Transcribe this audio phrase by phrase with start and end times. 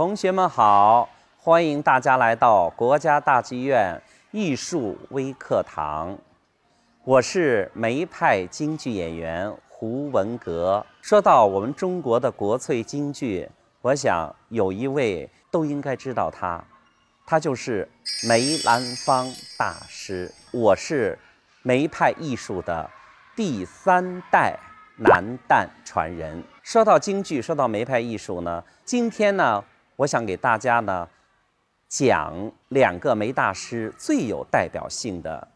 [0.00, 1.06] 同学们好，
[1.36, 6.16] 欢迎大家来到国家大剧院艺术微课堂。
[7.04, 10.82] 我是梅派京剧演员胡文阁。
[11.02, 13.46] 说到我们中国的国粹京剧，
[13.82, 16.64] 我想有一位都应该知道他，
[17.26, 17.86] 他就是
[18.26, 20.32] 梅兰芳大师。
[20.50, 21.18] 我是
[21.60, 22.88] 梅派艺术的
[23.36, 24.58] 第三代
[24.96, 26.42] 男旦传人。
[26.62, 29.62] 说到京剧，说到梅派艺术呢，今天呢。
[30.00, 31.06] 我想给大家呢
[31.86, 35.46] 讲两个梅大师最有代表性的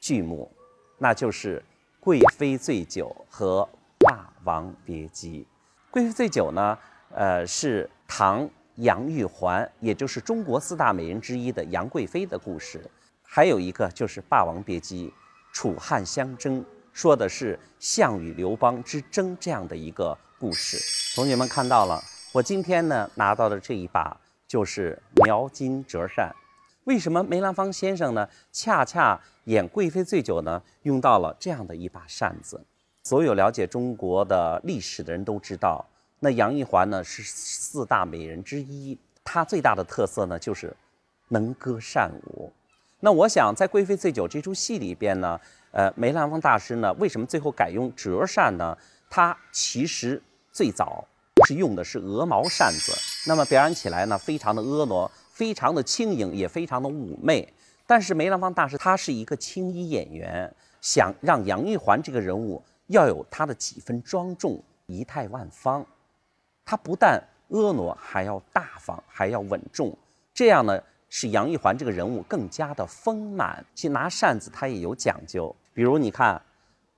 [0.00, 0.50] 剧目，
[0.98, 1.60] 那就是
[2.00, 3.62] 《贵妃醉酒》和
[4.04, 5.42] 《霸王别姬》。
[5.92, 6.76] 《贵妃醉酒》呢，
[7.14, 12.80] 呃，是唐杨玉环，也就是中国四大美人之一的杨贵妃的故事；
[13.22, 15.08] 还有一个就是《霸王别姬》，
[15.52, 20.78] 楚汉相争，说的是项羽刘邦之争这样的一个故事。
[21.14, 22.02] 同学们看到了。
[22.34, 26.34] 我今天呢拿到的这一把就是描金折扇。
[26.82, 32.60] 为什么梅兰芳先生呢恰恰演贵妃醉酒呢用到了这样的一把扇子？
[33.04, 35.86] 所有了解中国的历史的人都知道，
[36.18, 40.76] 那杨玉环呢是四大美人之一，她最大的特色呢就是
[41.28, 42.52] 能歌善舞。
[42.98, 45.40] 那我想在贵妃醉酒这出戏里边呢，
[45.70, 48.76] 呃，梅兰芳大师呢为什么最后改用折扇呢？
[49.08, 51.06] 他其实最早。
[51.44, 52.92] 是用的是鹅毛扇子，
[53.26, 57.52] 那么表演起来呢，非常的婀娜，非常的轻盈，也非常的妩媚。
[57.86, 65.84] 但是梅兰芳大师他是一个青衣演员，想让杨玉环这个人物要有他的几分庄重、仪态万方。
[66.64, 69.96] 他不但婀娜，还要大方，还要稳重。
[70.32, 73.64] 这样呢，使杨玉环这个人物更加的丰满。
[73.74, 76.40] 去拿扇子他也有讲究，比如你看，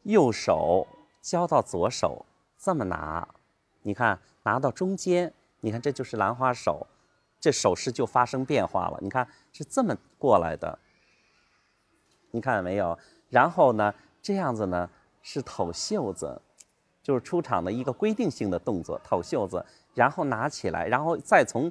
[0.05, 0.87] 右手
[1.21, 2.25] 交到左手
[2.57, 3.27] 这么拿，
[3.87, 4.19] 你看。
[4.47, 6.87] 拿到中间，你看这就是兰花手，
[7.41, 8.99] 这手势就发生变化了。
[9.03, 10.79] 你看是这么过来的，
[12.31, 12.97] 你看到没有？
[13.29, 13.93] 然后呢，
[14.23, 14.89] 这样子呢
[15.21, 16.41] 是抖袖子，
[17.03, 21.69] 就是出场的一个规定性的动作，抖袖子，然后拿起来，然后再从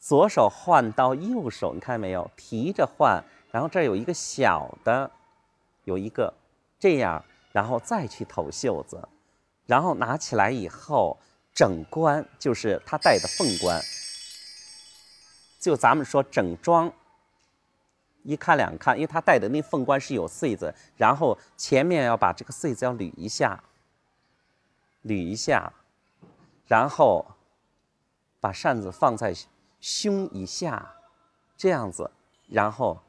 [0.00, 2.28] 左手换到右手，你看到没有？
[2.34, 5.08] 提着换，然后这儿有一个小的，
[5.84, 6.34] 有一个
[6.80, 9.08] 这样，然后再去抖袖子，
[9.66, 11.16] 然后拿起来以后。
[11.58, 13.82] 整冠就是他戴的凤冠，
[15.58, 16.92] 就咱们说整装，
[18.22, 23.60] 一看两看，因为他戴的那凤冠是有穗子，然后前面要把这个穗子要捋一下，
[25.02, 25.72] 捋一下，
[26.68, 27.26] 然后
[28.38, 29.34] 把扇子放在
[29.80, 30.94] 胸以下，
[31.56, 32.08] 这样子，
[32.46, 33.02] 然后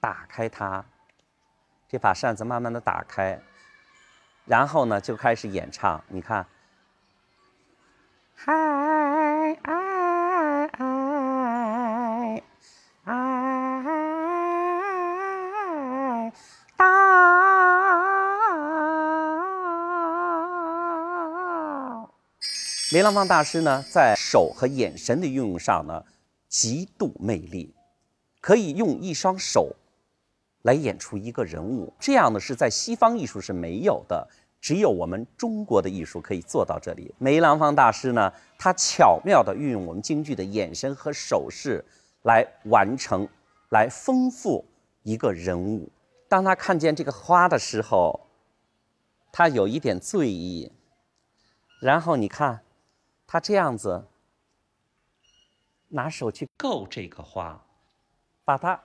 [0.00, 0.84] 打开它，
[1.88, 3.40] 这把扇子慢慢的打开，
[4.44, 6.44] 然后呢就开始演唱，你看。
[8.38, 8.52] 嗨，
[9.62, 12.42] 哎哎
[13.04, 13.12] 哎，
[16.76, 16.86] 到。
[22.92, 26.04] 梅兰芳大师呢，在手和眼神的运用上呢，
[26.46, 27.74] 极度魅力，
[28.42, 29.74] 可以用一双手
[30.60, 34.28] 来演出一个人物，这样呢是在西方艺术是没有的。
[34.60, 37.14] 只有我们中国的艺术可以做到这里。
[37.18, 41.84] 梅兰芳大师呢，他巧妙地运用我们京剧的眼神和手势
[42.22, 43.28] 来完成，
[43.70, 44.64] 来丰富
[45.02, 45.88] 一个人物。
[46.28, 48.28] 当他看见这个花的时候，
[49.30, 50.72] 他有一点醉意。
[51.80, 52.62] 然后你看，
[53.26, 54.08] 他这样子
[55.88, 57.62] 拿手去够这个花，
[58.44, 58.80] 把它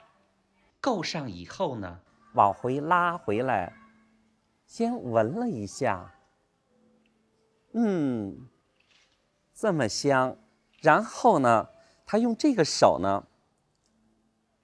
[0.79, 1.99] 够上以后呢，
[2.35, 3.73] 往回拉回来。
[4.71, 6.15] 先闻了一下，
[7.73, 8.47] 嗯，
[9.53, 10.37] 这么香。
[10.79, 11.67] 然后呢，
[12.05, 13.21] 他用这个手呢，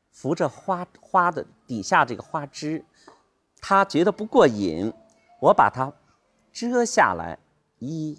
[0.10, 2.86] 扶着花花的底下这个花枝，
[3.60, 4.94] 他觉得不过瘾，
[5.42, 5.92] 我把它
[6.54, 7.38] 遮下来，
[7.80, 8.18] 一、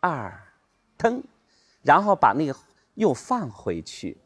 [0.00, 0.42] 二，
[0.98, 1.22] 腾，
[1.82, 2.56] 然后把那个
[2.94, 4.20] 又放回去。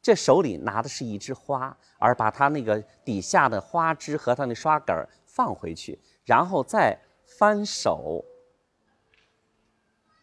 [0.00, 5.08] 这手里拿的是一枝花，而把它那个底下的花枝和它那刷杆儿。
[5.34, 8.24] 放回去，然后再翻手。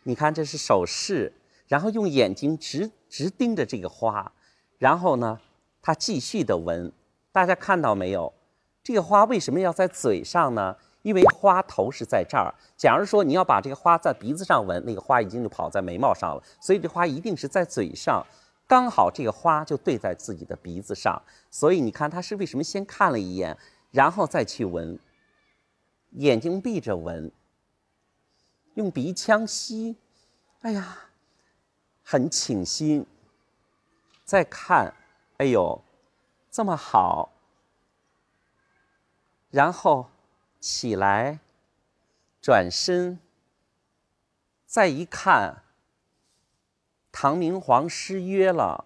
[0.03, 1.33] 你看，这是手势。
[1.67, 4.31] 然后用眼睛直直盯着这个花，
[4.79, 5.39] 然后呢，
[5.83, 6.91] 他继续的闻。
[7.31, 8.33] 大家看到没有？
[8.83, 10.75] 这个花为什么要在嘴上呢？
[11.03, 12.51] 因为花头是在这儿。
[12.75, 16.43] 假如说你要把这个花在鼻子上闻，那个花已经就跑在眉毛上了。
[16.59, 18.25] 所以这花一定是在嘴上，
[18.67, 21.21] 刚好这个花就对在自己的鼻子上。
[21.51, 23.55] 所以你看，他是为什么先看了一眼？
[23.91, 24.99] 然后再去闻，
[26.11, 27.31] 眼睛闭着闻，
[28.75, 29.95] 用鼻腔吸，
[30.61, 31.09] 哎呀，
[32.03, 33.05] 很清新。
[34.23, 34.93] 再看，
[35.37, 35.81] 哎呦，
[36.51, 37.31] 这么好。
[39.49, 40.11] 然后
[40.59, 41.39] 起来，
[42.39, 43.19] 转身，
[44.67, 45.63] 再一看，
[47.11, 48.85] 唐明皇失约了。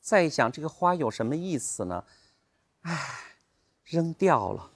[0.00, 2.04] 再想这个花有什么意思呢？
[2.80, 3.29] 唉，
[3.90, 4.70] 扔掉了。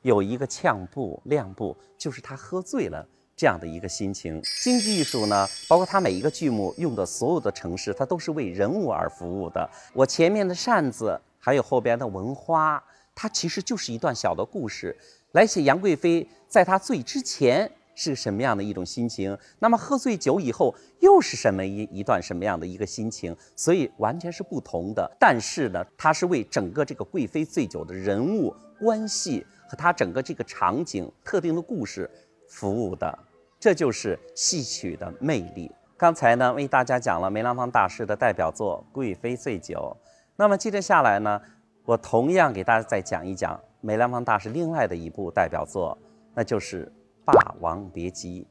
[0.00, 3.06] 有一个呛步、亮步，就是他喝醉了
[3.36, 4.42] 这样的一个心情。
[4.60, 9.70] 京剧艺术呢，包括它每一个剧目用的所有的程式，它都是为人物而服务的。
[9.92, 12.82] 我前面的扇子，还有后边的文花，
[13.14, 14.96] 它其实就是一段小的故事，
[15.30, 25.10] 来写杨贵妃在她醉之前是什么样的一种心情，那么喝醉酒以后又是什么一一段什么样的一个心情，所以完全是不同的。
[25.18, 29.46] 但是呢，它是为整个这个贵妃醉酒的人物关系。
[29.68, 32.10] 和它整个这个场景、特定的故事
[32.46, 33.18] 服务的，
[33.58, 35.72] 这就是戏曲的魅力。
[35.96, 39.96] 刚才呢，为大家讲了梅兰芳大师的代表作《贵妃醉酒》。
[40.36, 41.40] 那么接着下来呢，
[41.86, 45.96] 我同样给大家再讲一讲梅兰芳大师另外的一部代表作，
[46.34, 46.84] 那就是
[47.24, 48.42] 《霸王别姬》。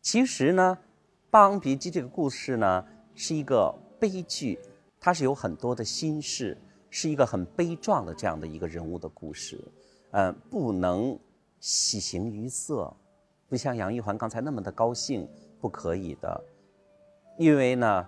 [0.00, 0.78] 其实呢，
[1.30, 2.84] 《霸王别姬》这个故事呢，
[3.14, 4.58] 是一个悲剧，
[5.00, 6.56] 它是有很多的心事，
[6.90, 9.60] 是一个很悲壮的这样的一个人物的故事。
[10.10, 11.18] 嗯，不能
[11.58, 12.94] 喜形于色，
[13.48, 15.28] 不像杨玉环刚才那么的高兴，
[15.60, 16.44] 不可以的，
[17.38, 18.06] 因为呢，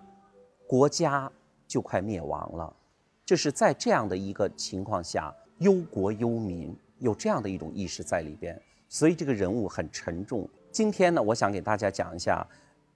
[0.66, 1.30] 国家
[1.66, 2.76] 就快灭亡了，
[3.24, 10.48] 这是在这样的一个情况下，忧国忧民，有这样的一种意识在里边，所以这个人物很沉重。
[10.70, 12.46] 今天呢，我想给大家讲一下，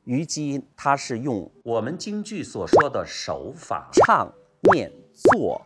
[0.05, 4.33] 虞姬她是用我们京剧所说的手法，唱、
[4.73, 5.61] 念、做、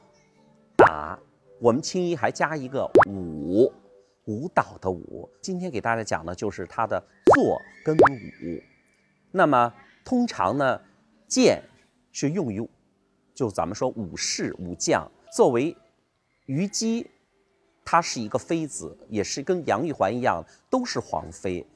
[0.77, 1.19] 打。
[1.61, 3.73] 我们青衣还加一个舞，
[4.25, 5.31] 舞蹈的舞。
[5.41, 7.03] 今天给大家讲的就是她的
[7.35, 8.63] 坐跟舞。
[9.31, 9.73] 那么
[10.05, 10.81] 通常呢，
[11.29, 11.63] 剑
[12.11, 12.69] 是用于，
[13.33, 15.11] 就咱们说武士武将。
[15.35, 15.75] 作为
[16.47, 17.09] 虞姬，
[17.85, 21.67] 她是一个妃子，也是跟杨玉环一样，都是皇妃。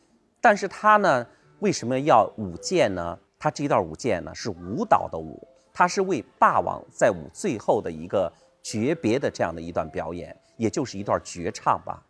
[0.41, 1.27] 但是她呢，
[1.61, 3.19] 为什么要舞剑呢？
[3.39, 8.33] 她这一段舞剑呢，是舞蹈的舞，她是为霸王在舞最后的一个。
[8.63, 12.05] 诀别的这样的一段表演，也就是一段绝唱吧。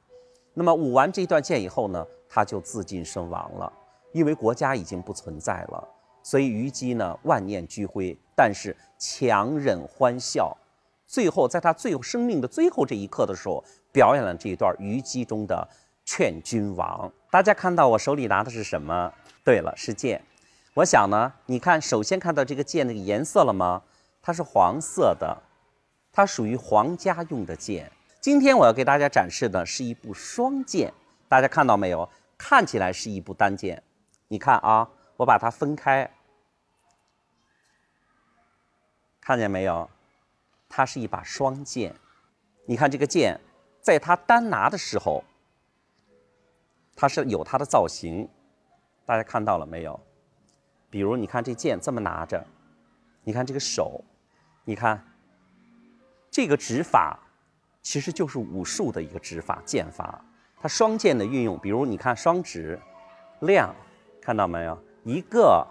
[0.54, 3.70] 那么舞完这段剑以后呢，她就自尽身亡了。
[4.12, 5.88] 因为国家已经不存在了，
[6.22, 10.56] 所以虞姬呢万念俱灰，但是强忍欢笑。
[11.06, 15.68] 最后在他最后生命的最后这一刻的时候，表演了这一段虞姬中的
[16.04, 17.10] 劝君王。
[17.30, 19.12] 大家看到我手里拿的是什么？
[19.44, 20.22] 对了，是剑。
[20.74, 23.82] 我想呢，你看，首先看到这个剑那个颜色了吗？
[24.20, 25.42] 它是黄色的。
[26.12, 27.90] 它属于皇家用的剑。
[28.20, 30.92] 今天我要给大家展示的是一部双剑，
[31.28, 32.08] 大家看到没有？
[32.38, 33.82] 看起来是一部单剑，
[34.28, 36.10] 你看啊，我把它分开，
[39.20, 39.88] 看见没有？
[40.76, 41.94] 它是一把双剑。
[42.66, 43.40] 你看这个剑，
[43.80, 45.24] 在它单拿的时候，
[46.94, 48.28] 它是有它的造型，
[49.06, 49.98] 大家看到了没有？
[50.90, 52.46] 比如你看这剑这么拿着，
[53.24, 54.04] 你看这个手，
[54.64, 55.02] 你看。
[56.30, 57.18] 这个指法
[57.80, 60.22] 其实就是武术的一个指法剑法，
[60.60, 62.78] 它双剑的运用，比如你看双指
[63.40, 63.74] 亮，
[64.20, 64.78] 看到没有？
[65.04, 65.66] 一个、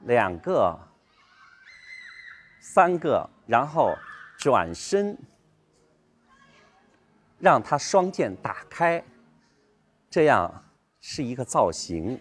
[0.00, 0.76] 两个、
[2.62, 3.92] 三个，然后
[4.38, 5.18] 转身，
[7.40, 9.04] 让他双剑打开，
[10.08, 10.64] 这样
[11.00, 12.18] 是一个造型。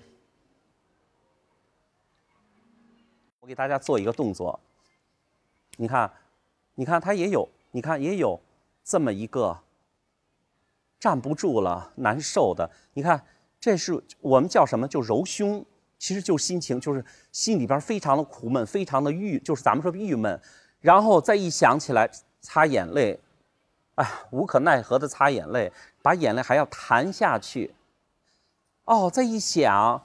[3.40, 4.60] 我给大家做一个动作，
[5.78, 6.12] 你看。
[6.74, 8.42] 你看，他也有，你看也有
[8.82, 9.62] 这么一个
[10.98, 12.72] 站不住了、难受的。
[12.94, 13.24] 你看，
[13.60, 14.88] 这是我们叫什么？
[14.88, 15.64] 就揉胸，
[16.02, 20.42] 其实就心情，就是心里边非常的苦闷，非常的郁，就是咱们说郁闷。
[20.80, 22.10] 然后再一想起来，
[22.42, 23.20] 擦眼泪，
[23.94, 27.76] 哎，无可奈何的擦眼泪，把眼泪还要弹下去。
[28.86, 30.04] 哦，再一想，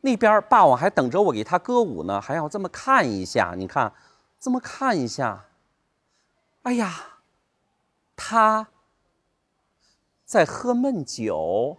[0.00, 3.54] 那边霸王还等着我给他歌舞呢，还要这么看一下。
[3.56, 3.92] 你看，
[4.40, 5.44] 这么看一下。
[6.62, 7.20] 哎呀，
[8.16, 8.66] 他
[10.24, 11.78] 在喝闷酒，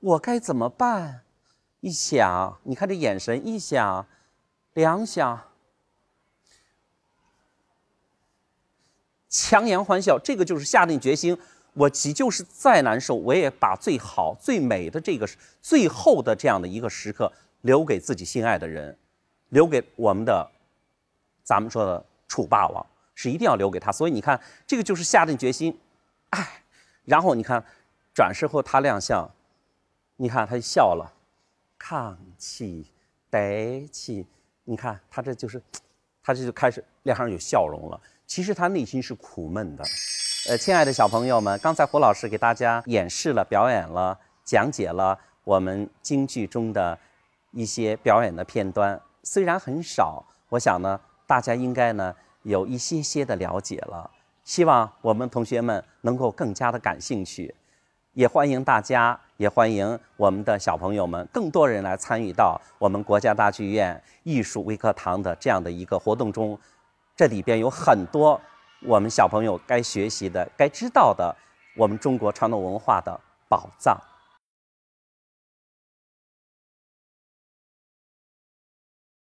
[0.00, 1.22] 我该怎么办？
[1.80, 4.06] 一想，你看这眼神，一想，
[4.74, 5.42] 两想，
[9.28, 11.38] 强颜欢笑，这个就是下定决心，
[11.74, 15.28] 我即就是再难受，我也把最好、最美的这个
[15.60, 18.96] 最后的这样的一个时刻留给自己心爱的人，
[19.50, 20.50] 留给我们的，
[21.44, 22.84] 咱们说的楚霸王。
[23.20, 25.76] 是一定要留给他，所以你看，这个就是下定决心，
[26.30, 26.62] 哎，
[27.04, 27.64] 然后你看，
[28.14, 29.28] 转身后他亮相，
[30.18, 31.12] 你看他笑了，
[31.78, 32.90] 抗气、
[33.30, 34.26] 得气。
[34.64, 35.62] 你看他这就是，
[36.22, 38.00] 他这就开始脸上有笑容了。
[38.26, 39.84] 其实他内心是苦闷的。
[40.48, 46.98] 呃，亲爱的小朋友们，刚才胡老师给大家演示了、表演了、讲解了我们京剧中的
[47.52, 54.10] 一些表演的片段，虽然很少，我想呢，大家应该呢有一些些的了解了。
[54.44, 57.54] 希望我们同学们能够更加的感兴趣，
[58.12, 66.58] 也欢迎大家，也欢迎我们的小朋友们，更多人来参与到我们国家大剧院艺术微课堂的这样的一个活动中。
[67.14, 68.40] 这里边有很多
[68.82, 71.32] 我们小朋友该学习的、该知道的，
[71.76, 73.16] 我们中国传统文化的
[73.48, 73.96] 宝藏。